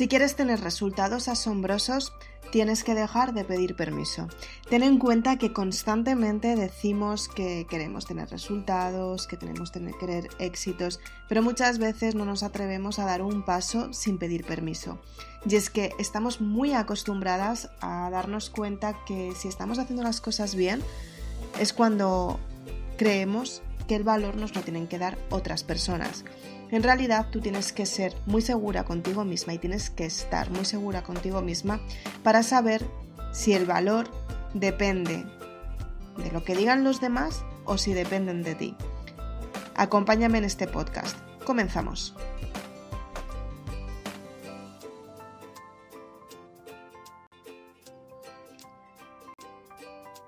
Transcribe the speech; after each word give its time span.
Si 0.00 0.08
quieres 0.08 0.34
tener 0.34 0.62
resultados 0.62 1.28
asombrosos, 1.28 2.14
tienes 2.50 2.84
que 2.84 2.94
dejar 2.94 3.34
de 3.34 3.44
pedir 3.44 3.76
permiso. 3.76 4.28
Ten 4.70 4.82
en 4.82 4.98
cuenta 4.98 5.36
que 5.36 5.52
constantemente 5.52 6.56
decimos 6.56 7.28
que 7.28 7.66
queremos 7.68 8.06
tener 8.06 8.30
resultados, 8.30 9.26
que 9.26 9.36
tenemos 9.36 9.70
que 9.70 9.92
querer 10.00 10.30
éxitos, 10.38 11.00
pero 11.28 11.42
muchas 11.42 11.76
veces 11.76 12.14
no 12.14 12.24
nos 12.24 12.42
atrevemos 12.42 12.98
a 12.98 13.04
dar 13.04 13.20
un 13.20 13.44
paso 13.44 13.92
sin 13.92 14.16
pedir 14.16 14.46
permiso. 14.46 14.98
Y 15.44 15.56
es 15.56 15.68
que 15.68 15.92
estamos 15.98 16.40
muy 16.40 16.72
acostumbradas 16.72 17.68
a 17.82 18.08
darnos 18.08 18.48
cuenta 18.48 19.04
que 19.04 19.34
si 19.36 19.48
estamos 19.48 19.78
haciendo 19.78 20.02
las 20.02 20.22
cosas 20.22 20.54
bien, 20.54 20.80
es 21.58 21.74
cuando 21.74 22.40
creemos 22.96 23.60
que 23.90 23.96
el 23.96 24.04
valor 24.04 24.36
nos 24.36 24.54
lo 24.54 24.62
tienen 24.62 24.86
que 24.86 25.00
dar 25.00 25.18
otras 25.30 25.64
personas. 25.64 26.24
En 26.70 26.84
realidad 26.84 27.26
tú 27.32 27.40
tienes 27.40 27.72
que 27.72 27.86
ser 27.86 28.14
muy 28.24 28.40
segura 28.40 28.84
contigo 28.84 29.24
misma 29.24 29.52
y 29.52 29.58
tienes 29.58 29.90
que 29.90 30.06
estar 30.06 30.48
muy 30.48 30.64
segura 30.64 31.02
contigo 31.02 31.42
misma 31.42 31.80
para 32.22 32.44
saber 32.44 32.86
si 33.32 33.52
el 33.52 33.66
valor 33.66 34.08
depende 34.54 35.26
de 36.18 36.30
lo 36.30 36.44
que 36.44 36.54
digan 36.54 36.84
los 36.84 37.00
demás 37.00 37.44
o 37.64 37.78
si 37.78 37.92
dependen 37.92 38.44
de 38.44 38.54
ti. 38.54 38.76
Acompáñame 39.74 40.38
en 40.38 40.44
este 40.44 40.68
podcast. 40.68 41.16
Comenzamos. 41.44 42.14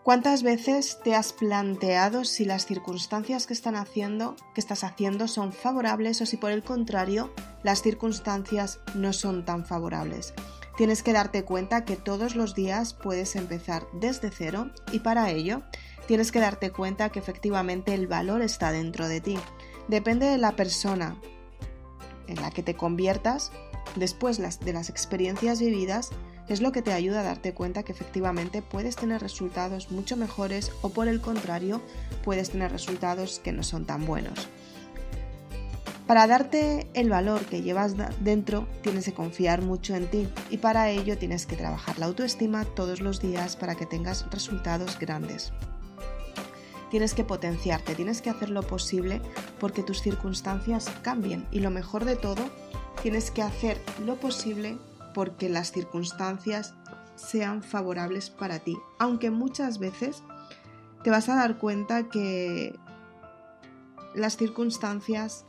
¿Cuántas 0.02 0.42
veces 0.42 0.98
te 1.04 1.14
has 1.14 1.32
planteado 1.32 2.24
si 2.24 2.44
las 2.44 2.66
circunstancias 2.66 3.46
que 3.46 3.52
están 3.52 3.76
haciendo, 3.76 4.34
que 4.52 4.60
estás 4.60 4.82
haciendo 4.82 5.28
son 5.28 5.52
favorables 5.52 6.20
o 6.20 6.26
si 6.26 6.36
por 6.36 6.50
el 6.50 6.64
contrario 6.64 7.32
las 7.62 7.82
circunstancias 7.82 8.80
no 8.96 9.12
son 9.12 9.44
tan 9.44 9.64
favorables? 9.64 10.34
Tienes 10.76 11.04
que 11.04 11.12
darte 11.12 11.44
cuenta 11.44 11.84
que 11.84 11.94
todos 11.94 12.34
los 12.34 12.56
días 12.56 12.94
puedes 12.94 13.36
empezar 13.36 13.86
desde 13.92 14.32
cero 14.32 14.72
y 14.90 14.98
para 14.98 15.30
ello 15.30 15.62
tienes 16.08 16.32
que 16.32 16.40
darte 16.40 16.72
cuenta 16.72 17.10
que 17.10 17.20
efectivamente 17.20 17.94
el 17.94 18.08
valor 18.08 18.42
está 18.42 18.72
dentro 18.72 19.06
de 19.06 19.20
ti. 19.20 19.38
Depende 19.86 20.26
de 20.26 20.38
la 20.38 20.56
persona 20.56 21.16
en 22.26 22.42
la 22.42 22.50
que 22.50 22.64
te 22.64 22.74
conviertas 22.74 23.52
después 23.94 24.38
de 24.38 24.72
las 24.72 24.90
experiencias 24.90 25.60
vividas 25.60 26.10
es 26.52 26.60
lo 26.60 26.70
que 26.70 26.82
te 26.82 26.92
ayuda 26.92 27.20
a 27.20 27.24
darte 27.24 27.54
cuenta 27.54 27.82
que 27.82 27.92
efectivamente 27.92 28.60
puedes 28.60 28.96
tener 28.96 29.22
resultados 29.22 29.90
mucho 29.90 30.18
mejores 30.18 30.70
o 30.82 30.90
por 30.90 31.08
el 31.08 31.20
contrario 31.22 31.80
puedes 32.22 32.50
tener 32.50 32.70
resultados 32.70 33.40
que 33.42 33.52
no 33.52 33.62
son 33.62 33.86
tan 33.86 34.04
buenos. 34.04 34.48
Para 36.06 36.26
darte 36.26 36.88
el 36.92 37.08
valor 37.08 37.46
que 37.46 37.62
llevas 37.62 37.94
dentro 38.20 38.68
tienes 38.82 39.06
que 39.06 39.14
confiar 39.14 39.62
mucho 39.62 39.94
en 39.94 40.10
ti 40.10 40.28
y 40.50 40.58
para 40.58 40.90
ello 40.90 41.16
tienes 41.16 41.46
que 41.46 41.56
trabajar 41.56 41.98
la 41.98 42.06
autoestima 42.06 42.66
todos 42.66 43.00
los 43.00 43.20
días 43.22 43.56
para 43.56 43.74
que 43.74 43.86
tengas 43.86 44.30
resultados 44.30 44.98
grandes. 44.98 45.52
Tienes 46.90 47.14
que 47.14 47.24
potenciarte, 47.24 47.94
tienes 47.94 48.20
que 48.20 48.28
hacer 48.28 48.50
lo 48.50 48.62
posible 48.62 49.22
porque 49.58 49.82
tus 49.82 50.02
circunstancias 50.02 50.90
cambien 51.00 51.46
y 51.50 51.60
lo 51.60 51.70
mejor 51.70 52.04
de 52.04 52.16
todo, 52.16 52.50
tienes 53.00 53.30
que 53.30 53.40
hacer 53.40 53.80
lo 54.04 54.16
posible 54.16 54.76
porque 55.12 55.48
las 55.48 55.72
circunstancias 55.72 56.74
sean 57.16 57.62
favorables 57.62 58.30
para 58.30 58.58
ti. 58.58 58.76
Aunque 58.98 59.30
muchas 59.30 59.78
veces 59.78 60.22
te 61.02 61.10
vas 61.10 61.28
a 61.28 61.36
dar 61.36 61.58
cuenta 61.58 62.08
que 62.08 62.78
las 64.14 64.36
circunstancias 64.36 65.44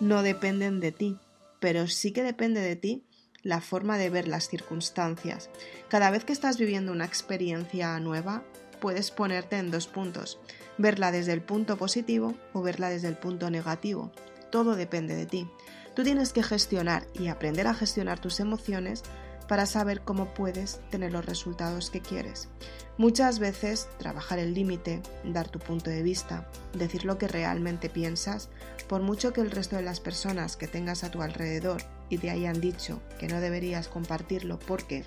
no 0.00 0.22
dependen 0.22 0.80
de 0.80 0.92
ti, 0.92 1.18
pero 1.60 1.86
sí 1.86 2.12
que 2.12 2.22
depende 2.22 2.60
de 2.60 2.76
ti 2.76 3.04
la 3.42 3.60
forma 3.60 3.98
de 3.98 4.10
ver 4.10 4.26
las 4.26 4.48
circunstancias. 4.48 5.50
Cada 5.88 6.10
vez 6.10 6.24
que 6.24 6.32
estás 6.32 6.58
viviendo 6.58 6.92
una 6.92 7.04
experiencia 7.04 7.98
nueva, 8.00 8.42
puedes 8.80 9.10
ponerte 9.10 9.58
en 9.58 9.70
dos 9.70 9.86
puntos, 9.86 10.38
verla 10.78 11.12
desde 11.12 11.32
el 11.32 11.42
punto 11.42 11.76
positivo 11.76 12.34
o 12.52 12.62
verla 12.62 12.88
desde 12.88 13.08
el 13.08 13.16
punto 13.16 13.50
negativo. 13.50 14.12
Todo 14.50 14.76
depende 14.76 15.14
de 15.14 15.26
ti. 15.26 15.48
Tú 15.94 16.02
tienes 16.02 16.32
que 16.32 16.42
gestionar 16.42 17.06
y 17.14 17.28
aprender 17.28 17.68
a 17.68 17.74
gestionar 17.74 18.18
tus 18.18 18.40
emociones 18.40 19.02
para 19.46 19.66
saber 19.66 20.00
cómo 20.00 20.34
puedes 20.34 20.80
tener 20.90 21.12
los 21.12 21.24
resultados 21.24 21.90
que 21.90 22.00
quieres. 22.00 22.48
Muchas 22.96 23.38
veces 23.38 23.88
trabajar 23.98 24.38
el 24.38 24.54
límite, 24.54 25.02
dar 25.24 25.48
tu 25.48 25.58
punto 25.58 25.90
de 25.90 26.02
vista, 26.02 26.48
decir 26.72 27.04
lo 27.04 27.18
que 27.18 27.28
realmente 27.28 27.90
piensas, 27.90 28.48
por 28.88 29.02
mucho 29.02 29.32
que 29.32 29.40
el 29.40 29.50
resto 29.50 29.76
de 29.76 29.82
las 29.82 30.00
personas 30.00 30.56
que 30.56 30.66
tengas 30.66 31.04
a 31.04 31.10
tu 31.10 31.22
alrededor 31.22 31.82
y 32.08 32.18
te 32.18 32.30
hayan 32.30 32.60
dicho 32.60 33.00
que 33.18 33.28
no 33.28 33.40
deberías 33.40 33.88
compartirlo 33.88 34.58
porque 34.58 35.04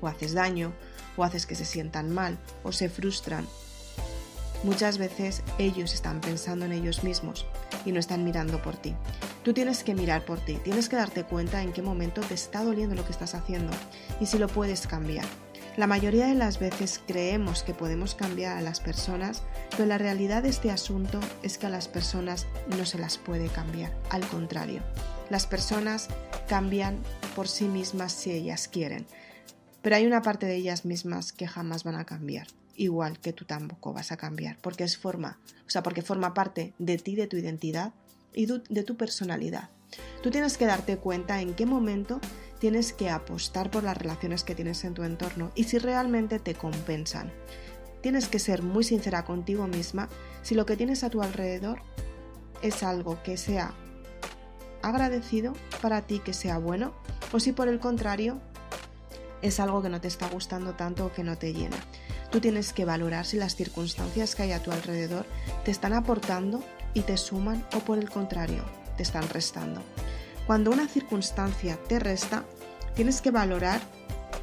o 0.00 0.08
haces 0.08 0.32
daño, 0.32 0.72
o 1.16 1.24
haces 1.24 1.46
que 1.46 1.54
se 1.54 1.64
sientan 1.64 2.12
mal, 2.12 2.38
o 2.62 2.72
se 2.72 2.88
frustran, 2.88 3.46
Muchas 4.64 4.98
veces 4.98 5.42
ellos 5.58 5.94
están 5.94 6.20
pensando 6.20 6.66
en 6.66 6.72
ellos 6.72 7.04
mismos 7.04 7.46
y 7.84 7.92
no 7.92 8.00
están 8.00 8.24
mirando 8.24 8.60
por 8.60 8.76
ti. 8.76 8.94
Tú 9.48 9.54
tienes 9.54 9.82
que 9.82 9.94
mirar 9.94 10.26
por 10.26 10.38
ti, 10.40 10.58
tienes 10.62 10.90
que 10.90 10.96
darte 10.96 11.24
cuenta 11.24 11.62
en 11.62 11.72
qué 11.72 11.80
momento 11.80 12.20
te 12.20 12.34
está 12.34 12.62
doliendo 12.62 12.94
lo 12.94 13.06
que 13.06 13.12
estás 13.12 13.34
haciendo 13.34 13.72
y 14.20 14.26
si 14.26 14.36
lo 14.36 14.46
puedes 14.46 14.86
cambiar. 14.86 15.24
La 15.78 15.86
mayoría 15.86 16.26
de 16.26 16.34
las 16.34 16.58
veces 16.58 17.00
creemos 17.06 17.62
que 17.62 17.72
podemos 17.72 18.14
cambiar 18.14 18.58
a 18.58 18.60
las 18.60 18.80
personas, 18.80 19.42
pero 19.70 19.86
la 19.86 19.96
realidad 19.96 20.42
de 20.42 20.50
este 20.50 20.70
asunto 20.70 21.18
es 21.42 21.56
que 21.56 21.64
a 21.64 21.70
las 21.70 21.88
personas 21.88 22.46
no 22.76 22.84
se 22.84 22.98
las 22.98 23.16
puede 23.16 23.48
cambiar, 23.48 23.96
al 24.10 24.28
contrario. 24.28 24.82
Las 25.30 25.46
personas 25.46 26.08
cambian 26.46 26.98
por 27.34 27.48
sí 27.48 27.68
mismas 27.68 28.12
si 28.12 28.32
ellas 28.32 28.68
quieren, 28.68 29.06
pero 29.80 29.96
hay 29.96 30.06
una 30.06 30.20
parte 30.20 30.44
de 30.44 30.56
ellas 30.56 30.84
mismas 30.84 31.32
que 31.32 31.48
jamás 31.48 31.84
van 31.84 31.94
a 31.94 32.04
cambiar 32.04 32.48
igual 32.76 33.18
que 33.18 33.32
tú 33.32 33.46
tampoco 33.46 33.94
vas 33.94 34.12
a 34.12 34.18
cambiar, 34.18 34.58
porque 34.60 34.84
es 34.84 34.98
forma, 34.98 35.38
o 35.66 35.70
sea, 35.70 35.82
porque 35.82 36.02
forma 36.02 36.34
parte 36.34 36.74
de 36.78 36.98
ti, 36.98 37.16
de 37.16 37.26
tu 37.26 37.38
identidad 37.38 37.94
y 38.34 38.46
de 38.46 38.82
tu 38.82 38.96
personalidad. 38.96 39.70
Tú 40.22 40.30
tienes 40.30 40.58
que 40.58 40.66
darte 40.66 40.98
cuenta 40.98 41.40
en 41.40 41.54
qué 41.54 41.66
momento 41.66 42.20
tienes 42.58 42.92
que 42.92 43.10
apostar 43.10 43.70
por 43.70 43.84
las 43.84 43.96
relaciones 43.96 44.44
que 44.44 44.54
tienes 44.54 44.84
en 44.84 44.94
tu 44.94 45.04
entorno 45.04 45.52
y 45.54 45.64
si 45.64 45.78
realmente 45.78 46.38
te 46.38 46.54
compensan. 46.54 47.32
Tienes 48.02 48.28
que 48.28 48.38
ser 48.38 48.62
muy 48.62 48.84
sincera 48.84 49.24
contigo 49.24 49.66
misma 49.66 50.08
si 50.42 50.54
lo 50.54 50.66
que 50.66 50.76
tienes 50.76 51.04
a 51.04 51.10
tu 51.10 51.22
alrededor 51.22 51.80
es 52.62 52.82
algo 52.82 53.22
que 53.22 53.36
sea 53.36 53.74
agradecido 54.82 55.54
para 55.82 56.02
ti, 56.02 56.20
que 56.20 56.32
sea 56.32 56.58
bueno, 56.58 56.94
o 57.32 57.40
si 57.40 57.52
por 57.52 57.68
el 57.68 57.80
contrario 57.80 58.40
es 59.42 59.60
algo 59.60 59.82
que 59.82 59.88
no 59.88 60.00
te 60.00 60.08
está 60.08 60.28
gustando 60.28 60.74
tanto 60.74 61.06
o 61.06 61.12
que 61.12 61.24
no 61.24 61.38
te 61.38 61.52
llena. 61.52 61.76
Tú 62.30 62.40
tienes 62.40 62.72
que 62.72 62.84
valorar 62.84 63.24
si 63.24 63.36
las 63.36 63.56
circunstancias 63.56 64.34
que 64.34 64.42
hay 64.42 64.52
a 64.52 64.62
tu 64.62 64.70
alrededor 64.70 65.26
te 65.64 65.70
están 65.70 65.92
aportando 65.92 66.62
y 66.98 67.02
te 67.02 67.16
suman 67.16 67.64
o 67.74 67.78
por 67.80 67.98
el 67.98 68.10
contrario, 68.10 68.64
te 68.96 69.04
están 69.04 69.28
restando. 69.28 69.82
Cuando 70.46 70.72
una 70.72 70.88
circunstancia 70.88 71.78
te 71.88 72.00
resta, 72.00 72.44
tienes 72.96 73.22
que 73.22 73.30
valorar 73.30 73.80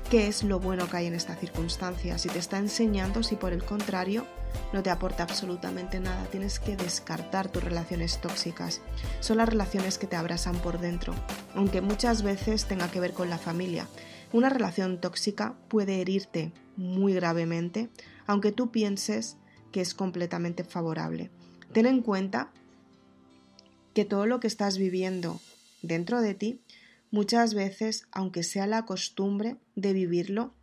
qué 0.09 0.27
es 0.27 0.43
lo 0.43 0.59
bueno 0.59 0.89
que 0.89 0.97
hay 0.97 1.07
en 1.07 1.15
esta 1.15 1.35
circunstancia, 1.35 2.17
si 2.17 2.29
te 2.29 2.39
está 2.39 2.57
enseñando, 2.57 3.23
si 3.23 3.35
por 3.35 3.51
el 3.51 3.63
contrario 3.63 4.25
no 4.71 4.81
te 4.83 4.89
aporta 4.89 5.23
absolutamente 5.23 5.99
nada. 5.99 6.23
Tienes 6.31 6.59
que 6.59 6.77
descartar 6.77 7.49
tus 7.49 7.61
relaciones 7.61 8.21
tóxicas. 8.21 8.81
Son 9.19 9.38
las 9.38 9.49
relaciones 9.49 9.97
que 9.97 10.07
te 10.07 10.15
abrazan 10.15 10.55
por 10.55 10.79
dentro, 10.79 11.13
aunque 11.55 11.81
muchas 11.81 12.23
veces 12.23 12.65
tenga 12.65 12.89
que 12.89 13.01
ver 13.01 13.11
con 13.11 13.29
la 13.29 13.38
familia. 13.38 13.88
Una 14.31 14.47
relación 14.47 15.01
tóxica 15.01 15.55
puede 15.67 15.99
herirte 15.99 16.53
muy 16.77 17.13
gravemente, 17.13 17.89
aunque 18.27 18.53
tú 18.53 18.71
pienses 18.71 19.35
que 19.74 19.81
es 19.81 19.94
completamente 19.94 20.63
favorable. 20.63 21.31
Ten 21.75 21.88
en 21.88 22.01
cuenta 22.01 22.54
que 23.94 24.06
todo 24.06 24.27
lo 24.27 24.39
que 24.39 24.48
estás 24.48 24.77
viviendo 24.77 25.42
dentro 25.81 26.22
de 26.22 26.33
ti, 26.33 26.62
muchas 27.12 27.54
veces, 27.54 28.07
aunque 28.13 28.44
sea 28.44 28.66
la 28.66 28.86
costumbre 28.86 29.57
de 29.75 29.92
vivirlo, 29.92 30.54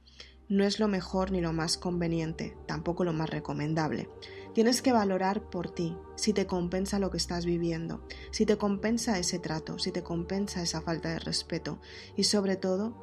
no 0.49 0.65
es 0.65 0.81
lo 0.81 0.89
mejor 0.89 1.31
ni 1.31 1.43
lo 1.43 1.53
más 1.53 1.77
conveniente, 1.77 2.57
tampoco 2.67 3.05
lo 3.05 3.13
más 3.13 3.29
recomendable. 3.29 4.09
Tienes 4.55 4.81
que 4.81 4.95
valorar 4.95 5.51
por 5.51 5.71
ti 5.71 5.95
si 6.17 6.33
te 6.33 6.47
compensa 6.47 6.99
lo 6.99 7.11
que 7.11 7.19
estás 7.19 7.45
viviendo, 7.45 8.07
si 8.31 8.47
te 8.47 8.57
compensa 8.57 9.19
ese 9.19 9.39
trato, 9.39 9.79
si 9.79 9.93
te 9.93 10.03
compensa 10.03 10.63
esa 10.63 10.81
falta 10.81 11.11
de 11.11 11.19
respeto 11.19 11.79
y 12.17 12.25
sobre 12.25 12.57
todo 12.57 12.97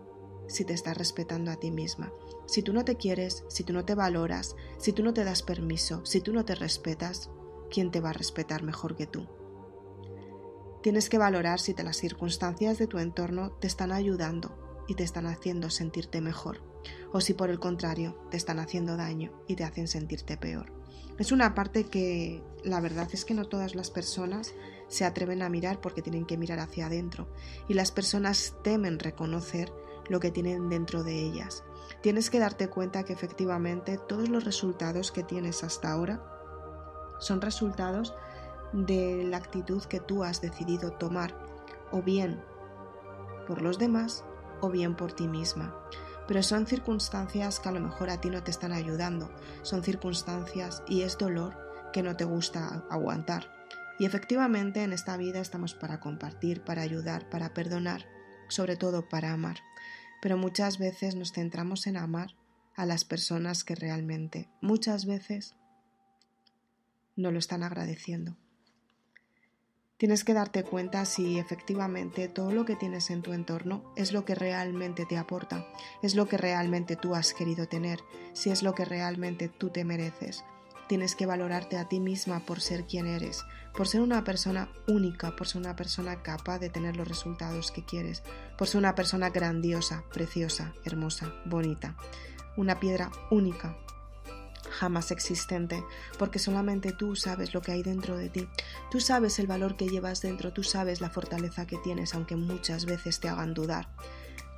si 0.47 0.65
te 0.65 0.73
estás 0.73 0.97
respetando 0.97 1.51
a 1.51 1.57
ti 1.57 1.69
misma. 1.69 2.11
Si 2.47 2.63
tú 2.63 2.73
no 2.73 2.83
te 2.85 2.95
quieres, 2.95 3.43
si 3.49 3.63
tú 3.63 3.71
no 3.71 3.85
te 3.85 3.93
valoras, 3.93 4.55
si 4.79 4.93
tú 4.93 5.03
no 5.03 5.13
te 5.13 5.23
das 5.23 5.43
permiso, 5.43 6.03
si 6.07 6.21
tú 6.21 6.33
no 6.33 6.43
te 6.43 6.55
respetas, 6.55 7.29
¿quién 7.69 7.91
te 7.91 8.01
va 8.01 8.09
a 8.09 8.13
respetar 8.13 8.63
mejor 8.63 8.95
que 8.95 9.07
tú? 9.07 9.27
Tienes 10.81 11.09
que 11.09 11.17
valorar 11.17 11.59
si 11.59 11.73
te 11.73 11.83
las 11.83 11.97
circunstancias 11.97 12.77
de 12.77 12.87
tu 12.87 12.99
entorno 12.99 13.51
te 13.51 13.67
están 13.67 13.91
ayudando 13.91 14.85
y 14.87 14.95
te 14.95 15.03
están 15.03 15.27
haciendo 15.27 15.69
sentirte 15.69 16.21
mejor, 16.21 16.61
o 17.11 17.21
si 17.21 17.33
por 17.33 17.49
el 17.49 17.59
contrario 17.59 18.17
te 18.31 18.37
están 18.37 18.59
haciendo 18.59 18.95
daño 18.95 19.31
y 19.47 19.55
te 19.55 19.65
hacen 19.65 19.87
sentirte 19.87 20.37
peor. 20.37 20.71
Es 21.17 21.33
una 21.33 21.53
parte 21.53 21.83
que 21.83 22.41
la 22.63 22.79
verdad 22.79 23.09
es 23.11 23.25
que 23.25 23.33
no 23.33 23.45
todas 23.45 23.75
las 23.75 23.91
personas 23.91 24.53
se 24.87 25.03
atreven 25.03 25.41
a 25.41 25.49
mirar 25.49 25.81
porque 25.81 26.01
tienen 26.01 26.25
que 26.25 26.37
mirar 26.37 26.59
hacia 26.59 26.85
adentro 26.85 27.27
y 27.67 27.73
las 27.73 27.91
personas 27.91 28.55
temen 28.63 28.99
reconocer 28.99 29.71
lo 30.07 30.21
que 30.21 30.31
tienen 30.31 30.69
dentro 30.69 31.03
de 31.03 31.19
ellas. 31.19 31.63
Tienes 32.01 32.29
que 32.29 32.39
darte 32.39 32.69
cuenta 32.69 33.03
que 33.03 33.11
efectivamente 33.11 33.99
todos 34.07 34.29
los 34.29 34.45
resultados 34.45 35.11
que 35.11 35.23
tienes 35.23 35.63
hasta 35.63 35.91
ahora 35.91 36.38
son 37.19 37.41
resultados 37.41 38.13
de 38.73 39.23
la 39.23 39.37
actitud 39.37 39.83
que 39.83 39.99
tú 39.99 40.23
has 40.23 40.41
decidido 40.41 40.91
tomar, 40.91 41.35
o 41.91 42.01
bien 42.01 42.41
por 43.47 43.61
los 43.61 43.79
demás, 43.79 44.23
o 44.61 44.69
bien 44.69 44.95
por 44.95 45.13
ti 45.13 45.27
misma. 45.27 45.75
Pero 46.27 46.43
son 46.43 46.67
circunstancias 46.67 47.59
que 47.59 47.69
a 47.69 47.71
lo 47.71 47.79
mejor 47.79 48.09
a 48.09 48.21
ti 48.21 48.29
no 48.29 48.43
te 48.43 48.51
están 48.51 48.71
ayudando, 48.71 49.31
son 49.63 49.83
circunstancias 49.83 50.83
y 50.87 51.01
es 51.01 51.17
dolor 51.17 51.57
que 51.91 52.03
no 52.03 52.15
te 52.15 52.25
gusta 52.25 52.85
aguantar. 52.89 53.51
Y 53.97 54.05
efectivamente 54.05 54.83
en 54.83 54.93
esta 54.93 55.17
vida 55.17 55.39
estamos 55.39 55.73
para 55.73 55.99
compartir, 55.99 56.63
para 56.63 56.83
ayudar, 56.83 57.29
para 57.29 57.53
perdonar, 57.53 58.05
sobre 58.47 58.77
todo 58.77 59.09
para 59.09 59.33
amar. 59.33 59.57
Pero 60.21 60.37
muchas 60.37 60.77
veces 60.77 61.15
nos 61.15 61.33
centramos 61.33 61.87
en 61.87 61.97
amar 61.97 62.35
a 62.75 62.85
las 62.85 63.03
personas 63.03 63.63
que 63.63 63.75
realmente, 63.75 64.49
muchas 64.61 65.05
veces, 65.05 65.55
no 67.19 67.31
lo 67.31 67.39
están 67.39 67.63
agradeciendo. 67.63 68.37
Tienes 69.97 70.23
que 70.23 70.33
darte 70.33 70.63
cuenta 70.63 71.03
si 71.03 71.39
efectivamente 71.39 72.29
todo 72.29 72.51
lo 72.51 72.63
que 72.63 72.77
tienes 72.77 73.09
en 73.09 73.21
tu 73.21 73.33
entorno 73.33 73.91
es 73.97 74.13
lo 74.13 74.23
que 74.23 74.33
realmente 74.33 75.05
te 75.05 75.17
aporta, 75.17 75.67
es 76.01 76.15
lo 76.15 76.29
que 76.29 76.37
realmente 76.37 76.95
tú 76.95 77.15
has 77.15 77.33
querido 77.33 77.67
tener, 77.67 77.99
si 78.31 78.49
es 78.49 78.63
lo 78.63 78.73
que 78.73 78.85
realmente 78.85 79.49
tú 79.49 79.69
te 79.69 79.83
mereces. 79.83 80.45
Tienes 80.87 81.15
que 81.15 81.25
valorarte 81.25 81.77
a 81.77 81.89
ti 81.89 81.99
misma 81.99 82.45
por 82.45 82.61
ser 82.61 82.85
quien 82.85 83.07
eres, 83.07 83.43
por 83.75 83.89
ser 83.89 83.99
una 83.99 84.23
persona 84.23 84.71
única, 84.87 85.35
por 85.35 85.47
ser 85.47 85.59
una 85.59 85.75
persona 85.75 86.23
capaz 86.23 86.59
de 86.59 86.69
tener 86.69 86.95
los 86.95 87.07
resultados 87.07 87.69
que 87.71 87.83
quieres, 87.83 88.23
por 88.57 88.69
ser 88.69 88.79
una 88.79 88.95
persona 88.95 89.29
grandiosa, 89.29 90.05
preciosa, 90.13 90.73
hermosa, 90.85 91.33
bonita, 91.45 91.97
una 92.55 92.79
piedra 92.79 93.11
única, 93.31 93.77
jamás 94.69 95.11
existente, 95.11 95.83
porque 96.17 96.39
solamente 96.39 96.91
tú 96.91 97.15
sabes 97.15 97.53
lo 97.53 97.61
que 97.61 97.71
hay 97.71 97.83
dentro 97.83 98.17
de 98.17 98.29
ti, 98.29 98.47
tú 98.91 98.99
sabes 98.99 99.39
el 99.39 99.47
valor 99.47 99.75
que 99.75 99.87
llevas 99.87 100.21
dentro, 100.21 100.53
tú 100.53 100.63
sabes 100.63 101.01
la 101.01 101.09
fortaleza 101.09 101.67
que 101.67 101.77
tienes, 101.77 102.13
aunque 102.13 102.35
muchas 102.35 102.85
veces 102.85 103.19
te 103.19 103.29
hagan 103.29 103.53
dudar. 103.53 103.89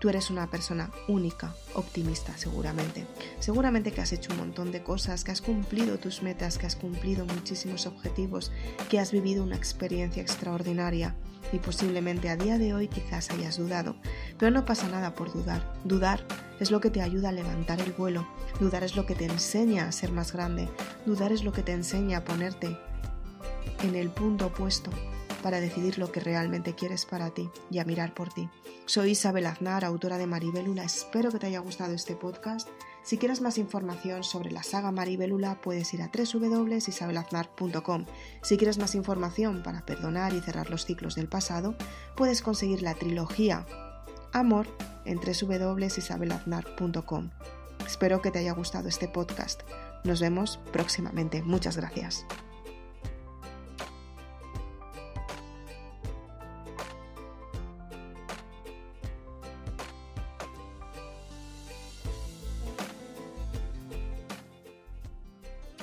Tú 0.01 0.09
eres 0.09 0.31
una 0.31 0.49
persona 0.49 0.89
única, 1.07 1.53
optimista 1.75 2.35
seguramente. 2.35 3.05
Seguramente 3.39 3.91
que 3.91 4.01
has 4.01 4.11
hecho 4.11 4.31
un 4.31 4.39
montón 4.39 4.71
de 4.71 4.81
cosas, 4.81 5.23
que 5.23 5.31
has 5.31 5.41
cumplido 5.41 5.99
tus 5.99 6.23
metas, 6.23 6.57
que 6.57 6.65
has 6.65 6.75
cumplido 6.75 7.23
muchísimos 7.27 7.85
objetivos, 7.85 8.51
que 8.89 8.99
has 8.99 9.11
vivido 9.11 9.43
una 9.43 9.57
experiencia 9.57 10.23
extraordinaria 10.23 11.15
y 11.53 11.59
posiblemente 11.59 12.29
a 12.29 12.35
día 12.35 12.57
de 12.57 12.73
hoy 12.73 12.87
quizás 12.87 13.29
hayas 13.29 13.57
dudado. 13.57 13.95
Pero 14.39 14.49
no 14.49 14.65
pasa 14.65 14.87
nada 14.87 15.13
por 15.13 15.31
dudar. 15.31 15.71
Dudar 15.83 16.25
es 16.61 16.71
lo 16.71 16.79
que 16.79 16.91
te 16.91 17.01
ayuda 17.01 17.29
a 17.29 17.33
levantar 17.33 17.81
el 17.81 17.91
vuelo. 17.91 18.27
Dudar 18.59 18.83
es 18.83 18.95
lo 18.95 19.07
que 19.07 19.15
te 19.15 19.25
enseña 19.25 19.87
a 19.87 19.91
ser 19.91 20.11
más 20.11 20.31
grande. 20.31 20.69
Dudar 21.07 21.31
es 21.31 21.43
lo 21.43 21.51
que 21.51 21.63
te 21.63 21.71
enseña 21.71 22.19
a 22.19 22.23
ponerte 22.23 22.77
en 23.81 23.95
el 23.95 24.11
punto 24.11 24.45
opuesto 24.45 24.91
para 25.41 25.59
decidir 25.59 25.97
lo 25.97 26.11
que 26.11 26.19
realmente 26.19 26.75
quieres 26.75 27.07
para 27.07 27.31
ti 27.31 27.49
y 27.71 27.79
a 27.79 27.85
mirar 27.85 28.13
por 28.13 28.31
ti. 28.31 28.47
Soy 28.85 29.11
Isabel 29.11 29.47
Aznar, 29.47 29.83
autora 29.83 30.19
de 30.19 30.27
Maribélula. 30.27 30.83
Espero 30.83 31.31
que 31.31 31.39
te 31.39 31.47
haya 31.47 31.57
gustado 31.61 31.93
este 31.93 32.15
podcast. 32.15 32.69
Si 33.03 33.17
quieres 33.17 33.41
más 33.41 33.57
información 33.57 34.23
sobre 34.23 34.51
la 34.51 34.61
saga 34.61 34.91
Maribélula, 34.91 35.59
puedes 35.61 35.91
ir 35.95 36.03
a 36.03 36.11
www.isabelaznar.com. 36.13 38.05
Si 38.43 38.57
quieres 38.57 38.77
más 38.77 38.93
información 38.93 39.63
para 39.63 39.83
perdonar 39.83 40.35
y 40.35 40.41
cerrar 40.41 40.69
los 40.69 40.85
ciclos 40.85 41.15
del 41.15 41.27
pasado, 41.27 41.73
puedes 42.15 42.43
conseguir 42.43 42.83
la 42.83 42.93
trilogía 42.93 43.65
Amor 44.33 44.67
en 45.05 45.19
www.isabelaznar.com. 45.19 47.29
Espero 47.85 48.21
que 48.21 48.31
te 48.31 48.39
haya 48.39 48.53
gustado 48.53 48.87
este 48.87 49.07
podcast. 49.07 49.61
Nos 50.03 50.21
vemos 50.21 50.59
próximamente. 50.71 51.43
Muchas 51.43 51.77
gracias. 51.77 52.25